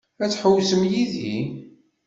Ad 0.23 0.29
tḥewwsem 0.31 0.83
yid-i? 0.91 1.35